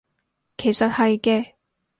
[0.57, 1.51] 其實係嘅